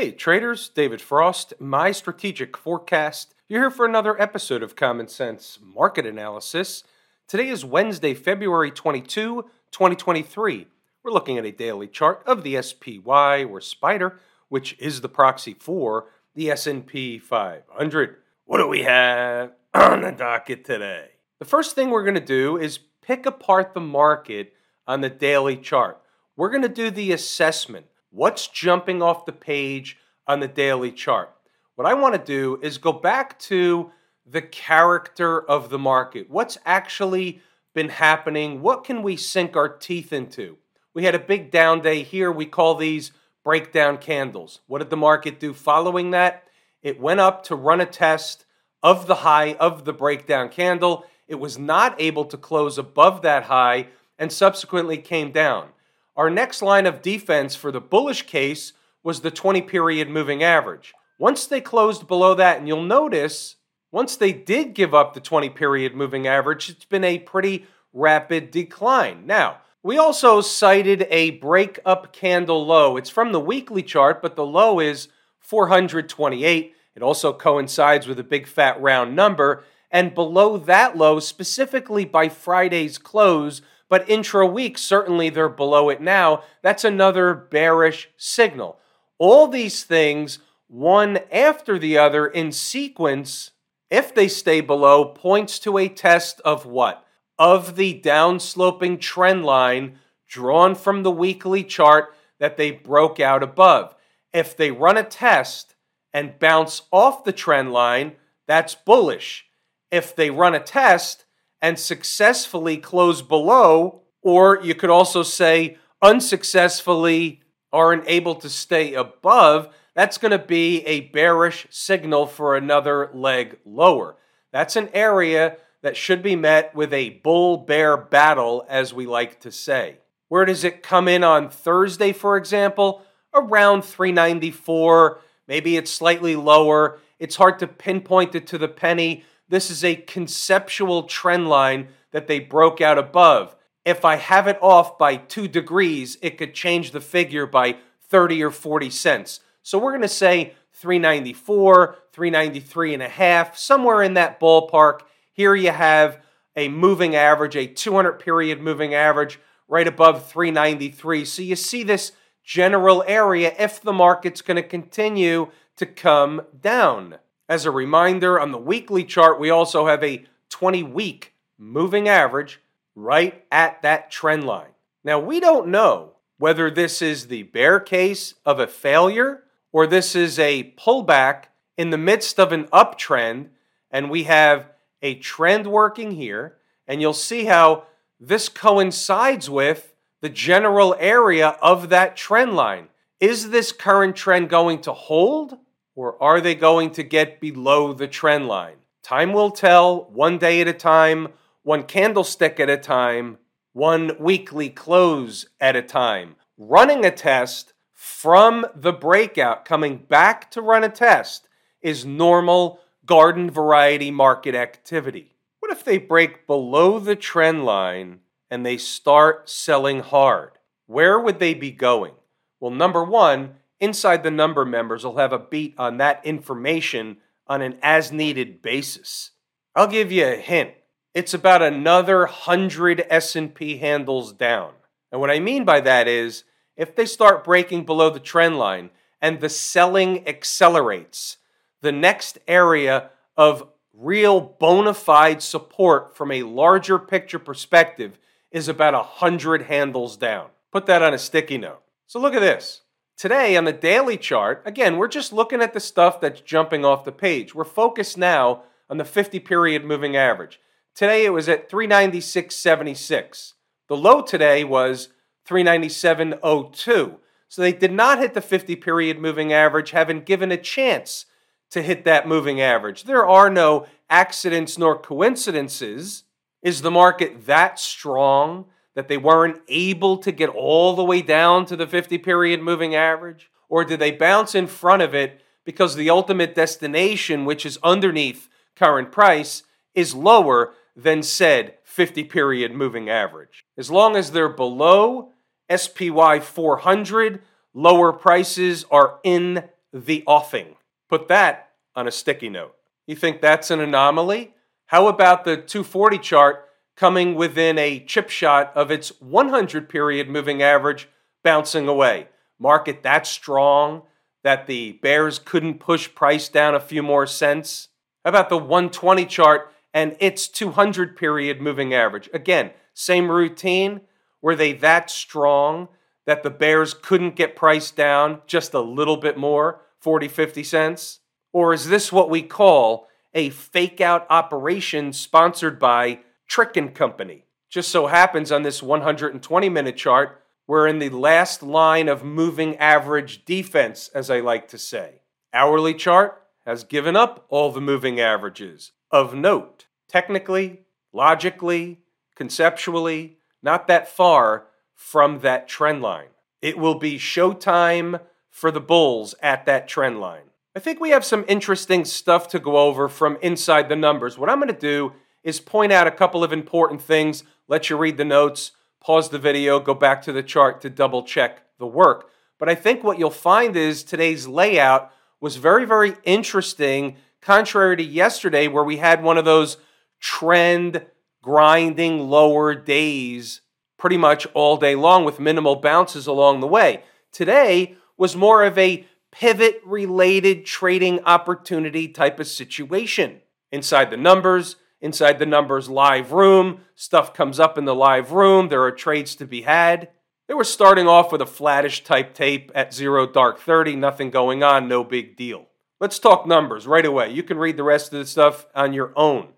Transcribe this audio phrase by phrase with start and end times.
[0.00, 3.34] Hey, traders, David Frost, my strategic forecast.
[3.50, 6.84] You're here for another episode of Common Sense Market Analysis.
[7.28, 10.66] Today is Wednesday, February 22, 2023.
[11.04, 14.18] We're looking at a daily chart of the SPY or Spider,
[14.48, 18.16] which is the proxy for the S&P 500.
[18.46, 21.08] What do we have on the docket today?
[21.40, 24.54] The first thing we're going to do is pick apart the market
[24.86, 26.00] on the daily chart.
[26.38, 29.96] We're going to do the assessment what's jumping off the page
[30.26, 31.32] on the daily chart.
[31.74, 33.90] What I want to do is go back to
[34.26, 36.28] the character of the market.
[36.28, 37.40] What's actually
[37.74, 38.60] been happening?
[38.60, 40.58] What can we sink our teeth into?
[40.92, 42.30] We had a big down day here.
[42.30, 43.12] We call these
[43.44, 44.60] breakdown candles.
[44.66, 46.44] What did the market do following that?
[46.82, 48.44] It went up to run a test
[48.82, 51.04] of the high of the breakdown candle.
[51.28, 55.68] It was not able to close above that high and subsequently came down.
[56.16, 60.92] Our next line of defense for the bullish case was the 20 period moving average.
[61.18, 63.56] Once they closed below that, and you'll notice,
[63.92, 68.50] once they did give up the 20 period moving average, it's been a pretty rapid
[68.50, 69.26] decline.
[69.26, 72.96] Now, we also cited a break up candle low.
[72.96, 76.74] It's from the weekly chart, but the low is 428.
[76.94, 79.64] It also coincides with a big fat round number.
[79.90, 86.00] And below that low, specifically by Friday's close, but intra week, certainly they're below it
[86.00, 86.44] now.
[86.62, 88.78] That's another bearish signal.
[89.18, 90.38] All these things,
[90.68, 93.50] one after the other in sequence,
[93.90, 97.04] if they stay below, points to a test of what?
[97.36, 103.96] Of the downsloping trend line drawn from the weekly chart that they broke out above.
[104.32, 105.74] If they run a test
[106.14, 108.12] and bounce off the trend line,
[108.46, 109.46] that's bullish.
[109.90, 111.24] If they run a test
[111.62, 117.40] and successfully close below, or you could also say unsuccessfully
[117.72, 123.58] aren't able to stay above, that's going to be a bearish signal for another leg
[123.64, 124.16] lower.
[124.52, 129.40] That's an area that should be met with a bull bear battle, as we like
[129.40, 129.98] to say.
[130.28, 133.02] Where does it come in on Thursday, for example?
[133.34, 135.20] Around 394.
[135.48, 136.98] Maybe it's slightly lower.
[137.18, 142.28] It's hard to pinpoint it to the penny this is a conceptual trend line that
[142.28, 143.54] they broke out above.
[143.84, 147.76] If I have it off by two degrees, it could change the figure by
[148.08, 149.40] 30 or 40 cents.
[149.62, 155.00] So we're going to say 394, 393 and a half, somewhere in that ballpark.
[155.32, 156.20] Here you have
[156.56, 161.24] a moving average, a 200 period moving average right above 393.
[161.24, 162.12] So you see this
[162.44, 167.16] general area if the market's going to continue to come down.
[167.50, 172.60] As a reminder, on the weekly chart, we also have a 20 week moving average
[172.94, 174.70] right at that trend line.
[175.02, 180.14] Now, we don't know whether this is the bear case of a failure or this
[180.14, 181.46] is a pullback
[181.76, 183.48] in the midst of an uptrend,
[183.90, 184.70] and we have
[185.02, 186.56] a trend working here,
[186.86, 187.82] and you'll see how
[188.20, 192.90] this coincides with the general area of that trend line.
[193.18, 195.58] Is this current trend going to hold
[195.94, 198.76] or are they going to get below the trend line?
[199.02, 201.28] Time will tell, one day at a time,
[201.62, 203.38] one candlestick at a time,
[203.72, 206.36] one weekly close at a time.
[206.58, 211.48] Running a test from the breakout, coming back to run a test,
[211.80, 215.36] is normal garden variety market activity.
[215.60, 220.52] What if they break below the trend line and they start selling hard?
[220.86, 222.14] Where would they be going?
[222.58, 227.62] Well, number one, Inside the number members will have a beat on that information on
[227.62, 229.30] an as needed basis.
[229.74, 230.72] I'll give you a hint.
[231.14, 234.72] It's about another 100 S&P handles down.
[235.10, 236.44] And what I mean by that is
[236.76, 241.38] if they start breaking below the trend line and the selling accelerates,
[241.80, 248.18] the next area of real bona fide support from a larger picture perspective
[248.50, 250.48] is about 100 handles down.
[250.70, 251.82] Put that on a sticky note.
[252.06, 252.82] So look at this.
[253.20, 257.04] Today on the daily chart, again, we're just looking at the stuff that's jumping off
[257.04, 257.54] the page.
[257.54, 260.58] We're focused now on the 50 period moving average.
[260.94, 263.52] Today it was at 396.76.
[263.88, 265.10] The low today was
[265.46, 267.18] 397.02.
[267.46, 271.26] So they did not hit the 50 period moving average, haven't given a chance
[271.72, 273.04] to hit that moving average.
[273.04, 276.24] There are no accidents nor coincidences.
[276.62, 278.64] Is the market that strong
[279.00, 282.94] that they weren't able to get all the way down to the 50 period moving
[282.94, 283.50] average?
[283.70, 288.50] Or did they bounce in front of it because the ultimate destination, which is underneath
[288.76, 289.62] current price,
[289.94, 293.64] is lower than said 50 period moving average?
[293.78, 295.32] As long as they're below
[295.74, 297.40] SPY 400,
[297.72, 299.64] lower prices are in
[299.94, 300.76] the offing.
[301.08, 302.76] Put that on a sticky note.
[303.06, 304.52] You think that's an anomaly?
[304.88, 306.66] How about the 240 chart
[307.00, 311.08] coming within a chip shot of its 100 period moving average
[311.42, 312.28] bouncing away?
[312.58, 314.02] Market that strong
[314.44, 317.88] that the bears couldn't push price down a few more cents?
[318.22, 322.28] How about the 120 chart and its 200 period moving average?
[322.34, 324.02] Again, same routine.
[324.42, 325.88] Were they that strong
[326.26, 331.20] that the bears couldn't get priced down just a little bit more, 40, 50 cents?
[331.50, 336.18] Or is this what we call a fake out operation sponsored by
[336.50, 337.44] Trick and Company?
[337.68, 342.76] Just so happens on this 120 minute chart, we're in the last line of moving
[342.78, 345.20] average defense, as I like to say.
[345.54, 348.90] Hourly chart has given up all the moving averages.
[349.12, 350.80] Of note, technically,
[351.12, 352.00] logically,
[352.34, 354.66] conceptually, not that far
[354.96, 356.30] from that trend line.
[356.60, 358.20] It will be showtime
[358.50, 360.50] for the Bulls at that trend line.
[360.74, 364.36] I think we have some interesting stuff to go over from inside the numbers.
[364.36, 367.96] What I'm going to do is point out a couple of important things, let you
[367.96, 371.86] read the notes, pause the video, go back to the chart to double check the
[371.86, 372.30] work.
[372.58, 375.10] But I think what you'll find is today's layout
[375.40, 379.78] was very, very interesting, contrary to yesterday, where we had one of those
[380.20, 381.06] trend
[381.42, 383.62] grinding lower days
[383.96, 387.02] pretty much all day long with minimal bounces along the way.
[387.32, 393.40] Today was more of a pivot related trading opportunity type of situation.
[393.70, 396.80] Inside the numbers, inside the numbers live room.
[396.94, 398.68] Stuff comes up in the live room.
[398.68, 400.10] There are trades to be had.
[400.48, 404.62] They were starting off with a flattish type tape at zero dark 30, nothing going
[404.62, 405.66] on, no big deal.
[406.00, 407.30] Let's talk numbers right away.
[407.30, 409.48] You can read the rest of the stuff on your own.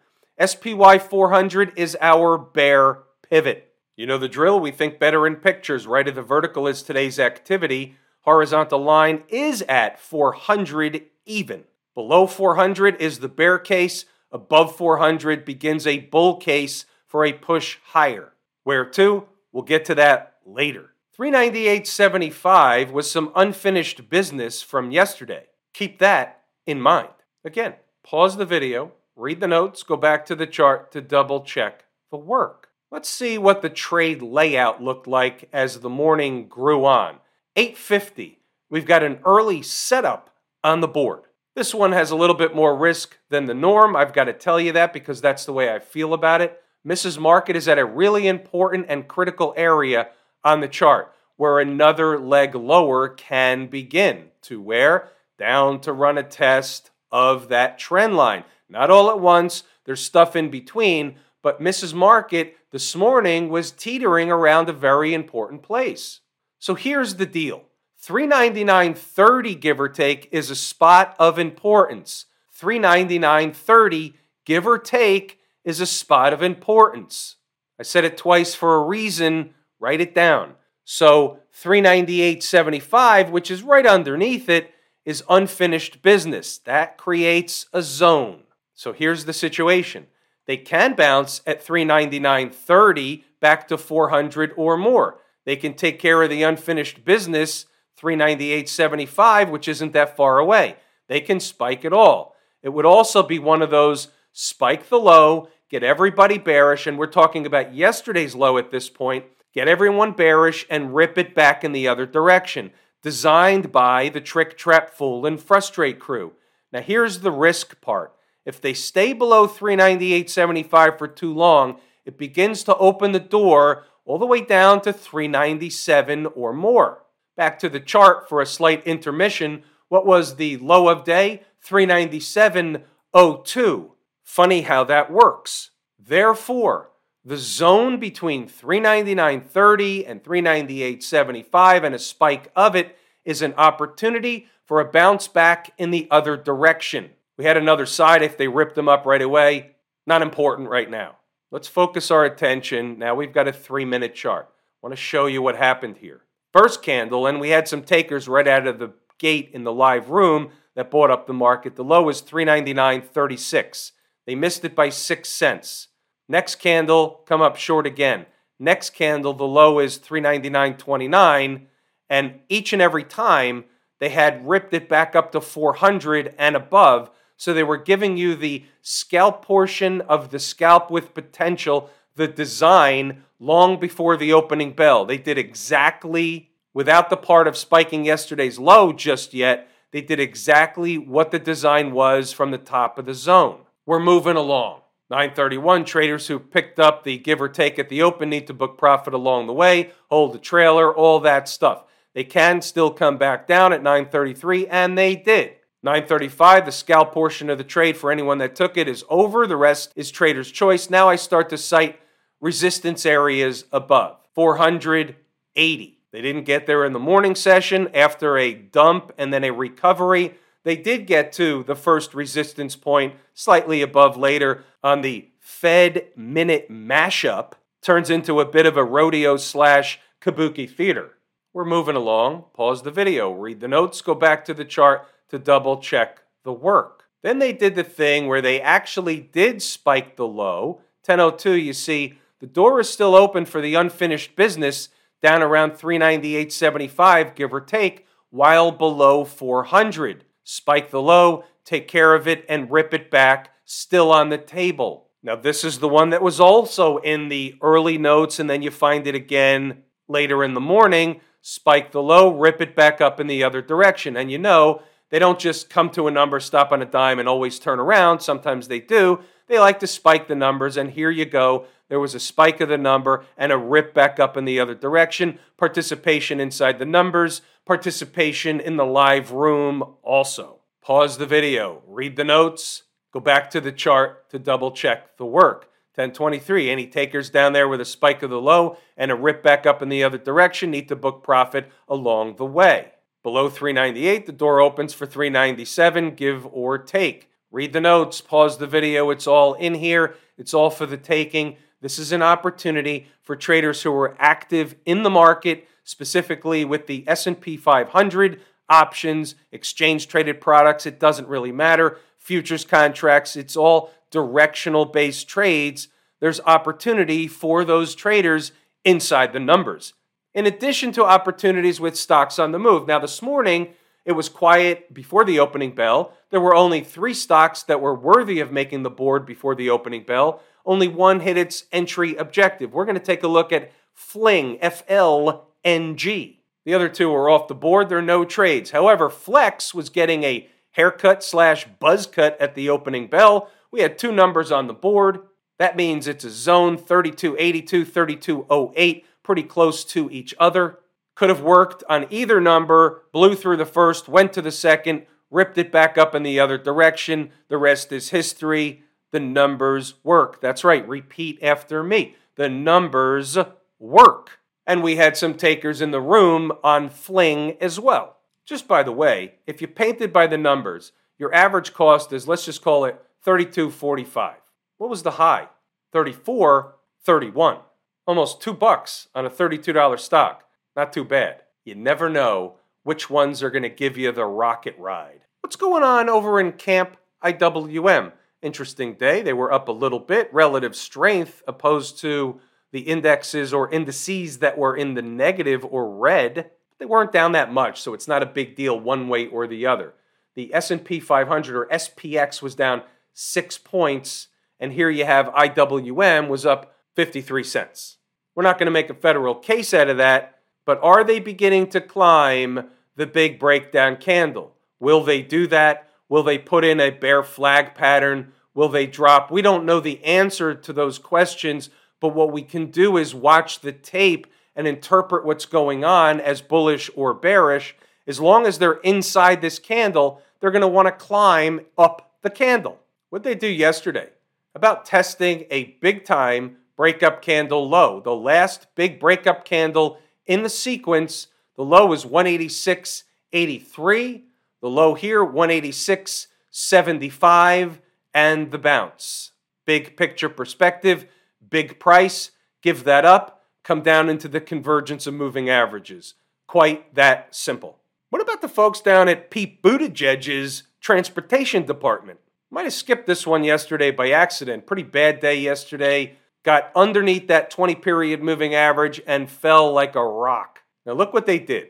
[0.44, 2.98] SPY 400 is our bear
[3.28, 3.72] pivot.
[3.96, 4.58] You know the drill.
[4.58, 5.86] We think better in pictures.
[5.86, 7.96] Right of the vertical is today's activity.
[8.22, 11.64] Horizontal line is at 400 even.
[11.94, 14.04] Below 400 is the bear case.
[14.32, 18.32] Above 400 begins a bull case for a push higher.
[18.64, 19.28] Where to?
[19.52, 20.94] We'll get to that later.
[21.18, 25.44] 398.75 was some unfinished business from yesterday.
[25.74, 27.10] Keep that in mind.
[27.44, 31.84] Again, pause the video, read the notes, go back to the chart to double check
[32.10, 32.68] the work.
[32.90, 37.16] Let's see what the trade layout looked like as the morning grew on.
[37.56, 38.38] 850,
[38.70, 40.30] we've got an early setup
[40.64, 41.24] on the board.
[41.54, 43.94] This one has a little bit more risk than the norm.
[43.94, 46.62] I've got to tell you that because that's the way I feel about it.
[46.86, 47.18] Mrs.
[47.18, 50.08] Market is at a really important and critical area
[50.42, 55.08] on the chart where another leg lower can begin to where
[55.38, 58.44] down to run a test of that trend line.
[58.68, 61.92] Not all at once, there's stuff in between, but Mrs.
[61.92, 66.20] Market this morning was teetering around a very important place.
[66.58, 67.64] So here's the deal
[68.04, 72.26] 399.30 give or take is a spot of importance.
[72.58, 74.14] 399.30
[74.44, 77.36] give or take is a spot of importance.
[77.78, 80.54] I said it twice for a reason, write it down.
[80.84, 84.72] So 398.75, which is right underneath it,
[85.04, 86.58] is unfinished business.
[86.58, 88.42] That creates a zone.
[88.74, 90.08] So here's the situation.
[90.46, 95.18] They can bounce at 399.30 back to 400 or more.
[95.44, 97.66] They can take care of the unfinished business
[98.00, 100.76] 398.75, which isn't that far away.
[101.08, 102.34] They can spike it all.
[102.62, 107.06] It would also be one of those spike the low, get everybody bearish, and we're
[107.06, 111.72] talking about yesterday's low at this point, get everyone bearish and rip it back in
[111.72, 112.70] the other direction,
[113.02, 116.32] designed by the trick, trap, fool, and frustrate crew.
[116.72, 118.14] Now, here's the risk part.
[118.44, 124.18] If they stay below 398.75 for too long, it begins to open the door all
[124.18, 127.01] the way down to 397 or more.
[127.36, 129.64] Back to the chart for a slight intermission.
[129.88, 131.42] What was the low of day?
[131.66, 133.90] 397.02.
[134.22, 135.70] Funny how that works.
[135.98, 136.92] Therefore,
[137.24, 144.80] the zone between 399.30 and 398.75 and a spike of it is an opportunity for
[144.80, 147.10] a bounce back in the other direction.
[147.38, 149.76] We had another side if they ripped them up right away.
[150.06, 151.16] Not important right now.
[151.50, 152.98] Let's focus our attention.
[152.98, 154.48] Now we've got a three minute chart.
[154.48, 156.22] I want to show you what happened here
[156.52, 160.10] first candle, and we had some takers right out of the gate in the live
[160.10, 161.76] room that bought up the market.
[161.76, 163.92] The low was 399.36.
[164.26, 165.88] They missed it by 6 cents.
[166.28, 168.26] Next candle, come up short again.
[168.58, 171.66] Next candle, the low is 399.29,
[172.08, 173.64] and each and every time
[173.98, 177.10] they had ripped it back up to 400 and above.
[177.36, 183.24] So they were giving you the scalp portion of the scalp with potential the design
[183.42, 185.04] long before the opening bell.
[185.04, 190.96] They did exactly, without the part of spiking yesterday's low just yet, They did exactly
[190.96, 193.58] what the design was from the top of the zone.
[193.84, 194.80] We're moving along.
[195.10, 198.78] 931 traders who picked up the give or take at the open need to book
[198.78, 201.84] profit along the way, hold the trailer, all that stuff.
[202.14, 205.56] They can still come back down at 933 and they did.
[205.82, 209.46] 935 the scalp portion of the trade for anyone that took it is over.
[209.46, 210.88] The rest is trader's choice.
[210.88, 211.98] Now I start to cite
[212.42, 214.18] resistance areas above.
[214.34, 215.98] 480.
[216.10, 220.34] They didn't get there in the morning session after a dump and then a recovery.
[220.64, 226.70] They did get to the first resistance point slightly above later on the Fed minute
[226.70, 227.52] mashup.
[227.80, 231.12] Turns into a bit of a rodeo slash kabuki theater.
[231.52, 232.44] We're moving along.
[232.54, 236.52] Pause the video, read the notes, go back to the chart to double check the
[236.52, 237.04] work.
[237.22, 240.80] Then they did the thing where they actually did spike the low.
[241.04, 244.88] 1002, you see, the door is still open for the unfinished business
[245.22, 250.24] down around 398.75, give or take, while below 400.
[250.42, 255.06] Spike the low, take care of it, and rip it back, still on the table.
[255.22, 258.72] Now, this is the one that was also in the early notes, and then you
[258.72, 261.20] find it again later in the morning.
[261.42, 264.16] Spike the low, rip it back up in the other direction.
[264.16, 267.28] And you know, they don't just come to a number, stop on a dime, and
[267.28, 268.18] always turn around.
[268.18, 269.20] Sometimes they do.
[269.46, 271.66] They like to spike the numbers, and here you go.
[271.92, 274.74] There was a spike of the number and a rip back up in the other
[274.74, 275.38] direction.
[275.58, 280.60] Participation inside the numbers, participation in the live room also.
[280.80, 285.26] Pause the video, read the notes, go back to the chart to double check the
[285.26, 285.68] work.
[285.96, 289.66] 1023, any takers down there with a spike of the low and a rip back
[289.66, 292.92] up in the other direction need to book profit along the way.
[293.22, 297.28] Below 398, the door opens for 397, give or take.
[297.50, 301.58] Read the notes, pause the video, it's all in here, it's all for the taking.
[301.82, 307.04] This is an opportunity for traders who are active in the market, specifically with the
[307.08, 314.84] S&P 500 options, exchange traded products, it doesn't really matter, futures contracts, it's all directional
[314.84, 315.88] based trades.
[316.20, 318.52] There's opportunity for those traders
[318.84, 319.92] inside the numbers.
[320.34, 322.86] In addition to opportunities with stocks on the move.
[322.86, 323.74] Now this morning,
[324.04, 326.16] it was quiet before the opening bell.
[326.32, 330.02] There were only three stocks that were worthy of making the board before the opening
[330.02, 330.40] bell.
[330.64, 332.72] Only one hit its entry objective.
[332.72, 336.40] We're going to take a look at Fling, F L N G.
[336.64, 337.90] The other two are off the board.
[337.90, 338.70] There are no trades.
[338.70, 343.50] However, Flex was getting a haircut slash buzz cut at the opening bell.
[343.70, 345.18] We had two numbers on the board.
[345.58, 350.78] That means it's a zone 3282, 3208, pretty close to each other
[351.14, 355.58] could have worked on either number, blew through the first, went to the second, ripped
[355.58, 357.30] it back up in the other direction.
[357.48, 358.84] The rest is history.
[359.10, 360.40] The numbers work.
[360.40, 360.86] That's right.
[360.86, 362.16] Repeat after me.
[362.36, 363.36] The numbers
[363.78, 364.38] work.
[364.66, 368.18] And we had some takers in the room on Fling as well.
[368.44, 372.44] Just by the way, if you painted by the numbers, your average cost is let's
[372.44, 374.34] just call it 32.45.
[374.78, 375.48] What was the high?
[375.94, 377.60] 34.31.
[378.06, 380.44] Almost 2 bucks on a $32 stock.
[380.74, 381.42] Not too bad.
[381.64, 385.20] You never know which ones are going to give you the rocket ride.
[385.40, 388.12] What's going on over in Camp IWM?
[388.42, 389.22] Interesting day.
[389.22, 392.40] They were up a little bit, relative strength, opposed to
[392.72, 396.50] the indexes or indices that were in the negative or red.
[396.78, 399.66] They weren't down that much, so it's not a big deal one way or the
[399.66, 399.94] other.
[400.34, 406.46] The S&P 500 or SPX was down 6 points, and here you have IWM was
[406.46, 407.98] up 53 cents.
[408.34, 410.31] We're not going to make a federal case out of that,
[410.64, 414.54] but are they beginning to climb the big breakdown candle?
[414.78, 415.88] Will they do that?
[416.08, 418.32] Will they put in a bear flag pattern?
[418.54, 419.30] Will they drop?
[419.30, 423.60] We don't know the answer to those questions, but what we can do is watch
[423.60, 427.74] the tape and interpret what's going on as bullish or bearish.
[428.06, 432.30] As long as they're inside this candle, they're going to want to climb up the
[432.30, 432.78] candle.
[433.10, 434.10] What they do yesterday
[434.54, 440.48] about testing a big time breakup candle low, the last big breakup candle in the
[440.48, 441.28] sequence.
[441.56, 444.22] The low is 186.83.
[444.60, 447.78] The low here, 186.75.
[448.14, 449.30] And the bounce.
[449.64, 451.06] Big picture perspective,
[451.48, 452.32] big price.
[452.60, 453.46] Give that up.
[453.64, 456.12] Come down into the convergence of moving averages.
[456.46, 457.78] Quite that simple.
[458.10, 462.18] What about the folks down at Pete Buttigieg's transportation department?
[462.50, 464.66] Might have skipped this one yesterday by accident.
[464.66, 470.04] Pretty bad day yesterday got underneath that 20 period moving average and fell like a
[470.04, 470.60] rock.
[470.84, 471.68] Now, look what they did.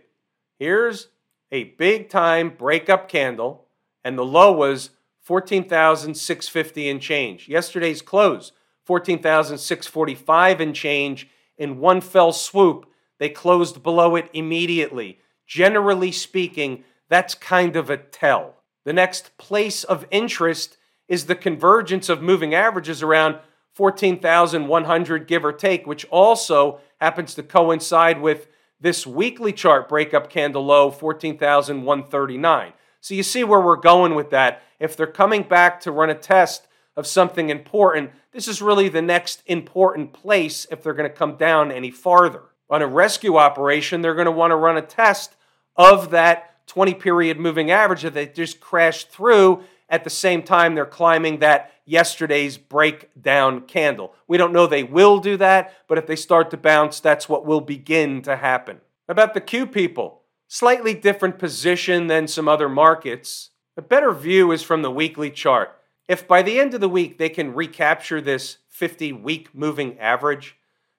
[0.58, 1.08] Here's
[1.50, 3.66] a big time breakup candle,
[4.02, 7.48] and the low was 14,650 and change.
[7.48, 8.52] Yesterday's close,
[8.84, 11.28] 14,645 and change.
[11.58, 12.86] In one fell swoop,
[13.18, 15.18] they closed below it immediately.
[15.46, 18.56] Generally speaking, that's kind of a tell.
[18.84, 20.76] The next place of interest
[21.06, 23.36] is the convergence of moving averages around
[23.74, 28.48] 14,100, give or take, which also happens to coincide with
[28.80, 32.72] this weekly chart breakup candle low, 14,139.
[33.00, 34.62] So you see where we're going with that.
[34.78, 39.02] If they're coming back to run a test of something important, this is really the
[39.02, 42.42] next important place if they're going to come down any farther.
[42.68, 45.36] On a rescue operation, they're going to want to run a test
[45.76, 50.74] of that 20 period moving average that they just crashed through at the same time
[50.74, 54.14] they're climbing that yesterday's breakdown candle.
[54.26, 57.44] We don't know they will do that, but if they start to bounce, that's what
[57.44, 58.80] will begin to happen.
[59.08, 63.50] About the Q people, slightly different position than some other markets.
[63.76, 65.78] A better view is from the weekly chart.
[66.08, 70.56] If by the end of the week they can recapture this 50 week moving average,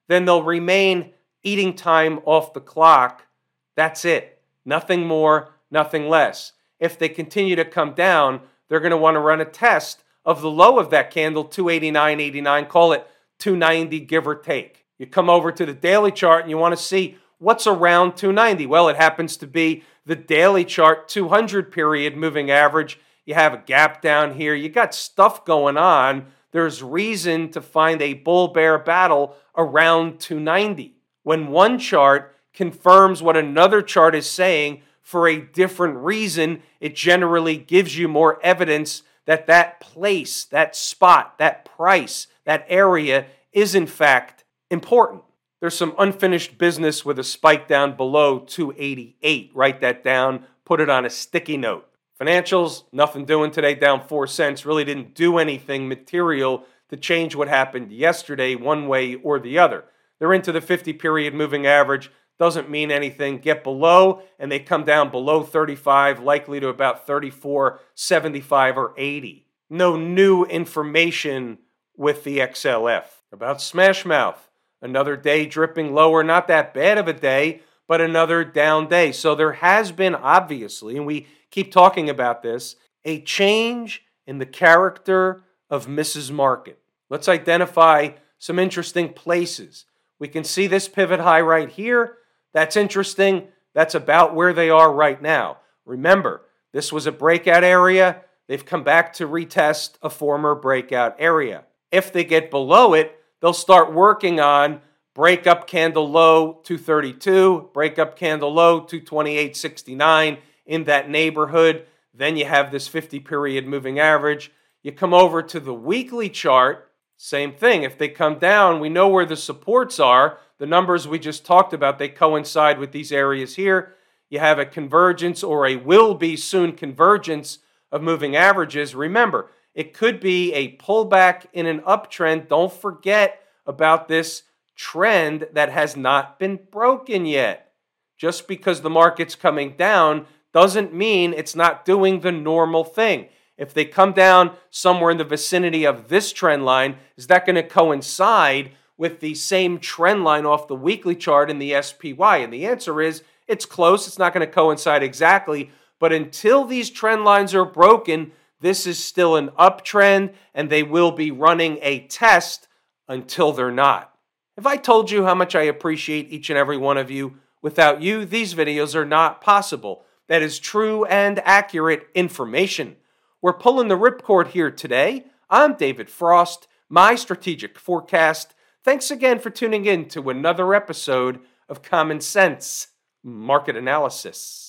[0.07, 1.11] then they'll remain
[1.43, 3.27] eating time off the clock.
[3.75, 4.39] That's it.
[4.65, 6.53] Nothing more, nothing less.
[6.79, 10.41] If they continue to come down, they're going to want to run a test of
[10.41, 13.07] the low of that candle, 289.89, call it
[13.39, 14.85] 290, give or take.
[14.97, 18.65] You come over to the daily chart and you want to see what's around 290.
[18.67, 22.99] Well, it happens to be the daily chart 200 period moving average.
[23.25, 24.53] You have a gap down here.
[24.53, 26.27] You got stuff going on.
[26.51, 30.95] There's reason to find a bull bear battle around 290.
[31.23, 37.57] When one chart confirms what another chart is saying, for a different reason, it generally
[37.57, 43.85] gives you more evidence that that place, that spot, that price, that area is in
[43.85, 45.21] fact important.
[45.59, 49.51] There's some unfinished business with a spike down below 288.
[49.53, 51.87] Write that down, put it on a sticky note.
[52.19, 54.65] Financials, nothing doing today, down 4 cents.
[54.65, 59.85] Really didn't do anything material to change what happened yesterday, one way or the other.
[60.19, 63.37] They're into the 50 period moving average doesn't mean anything.
[63.37, 69.47] Get below, and they come down below 35, likely to about 34, 75, or 80.
[69.69, 71.59] No new information
[71.95, 73.05] with the XLF.
[73.31, 74.37] About Smashmouth,
[74.81, 79.11] another day dripping lower, not that bad of a day, but another down day.
[79.11, 84.45] So there has been, obviously, and we keep talking about this, a change in the
[84.45, 86.31] character of Mrs.
[86.31, 86.79] Market.
[87.09, 89.85] Let's identify some interesting places.
[90.19, 92.17] We can see this pivot high right here.
[92.53, 93.47] That's interesting.
[93.73, 95.57] That's about where they are right now.
[95.85, 98.21] Remember, this was a breakout area.
[98.47, 101.65] They've come back to retest a former breakout area.
[101.91, 104.81] If they get below it, they'll start working on
[105.13, 111.85] breakup candle low 232, breakup candle low 228.69 in that neighborhood.
[112.13, 114.51] Then you have this 50 period moving average.
[114.81, 116.91] You come over to the weekly chart,
[117.23, 117.83] same thing.
[117.83, 120.39] If they come down, we know where the supports are.
[120.57, 123.95] The numbers we just talked about, they coincide with these areas here.
[124.29, 127.59] You have a convergence or a will be soon convergence
[127.93, 128.93] of moving averages.
[128.93, 132.49] Remember, it could be a pullback in an uptrend.
[132.49, 134.43] Don't forget about this
[134.75, 137.71] trend that has not been broken yet.
[138.17, 143.29] Just because the market's coming down doesn't mean it's not doing the normal thing.
[143.63, 147.55] If they come down somewhere in the vicinity of this trend line, is that going
[147.55, 152.37] to coincide with the same trend line off the weekly chart in the SPY?
[152.39, 154.05] And the answer is it's close.
[154.05, 155.71] It's not going to coincide exactly.
[155.97, 161.11] But until these trend lines are broken, this is still an uptrend and they will
[161.11, 162.67] be running a test
[163.07, 164.13] until they're not.
[164.57, 168.01] If I told you how much I appreciate each and every one of you, without
[168.01, 170.03] you, these videos are not possible.
[170.27, 172.97] That is true and accurate information.
[173.43, 175.25] We're pulling the ripcord here today.
[175.49, 181.81] I'm David Frost, my strategic forecast Thanks again for tuning in to another episode of
[181.81, 182.87] Common Sense
[183.23, 184.62] Market Analysis.